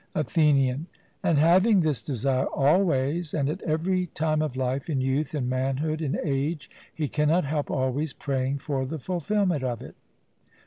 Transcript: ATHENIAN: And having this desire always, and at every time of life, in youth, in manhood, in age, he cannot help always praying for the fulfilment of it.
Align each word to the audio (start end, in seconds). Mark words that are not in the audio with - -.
ATHENIAN: 0.15 0.87
And 1.21 1.37
having 1.37 1.81
this 1.81 2.01
desire 2.01 2.47
always, 2.47 3.35
and 3.35 3.47
at 3.51 3.61
every 3.61 4.07
time 4.07 4.41
of 4.41 4.55
life, 4.57 4.89
in 4.89 4.99
youth, 4.99 5.35
in 5.35 5.47
manhood, 5.47 6.01
in 6.01 6.17
age, 6.23 6.71
he 6.91 7.07
cannot 7.07 7.45
help 7.45 7.69
always 7.69 8.11
praying 8.11 8.57
for 8.57 8.83
the 8.87 8.97
fulfilment 8.97 9.61
of 9.63 9.83
it. 9.83 9.93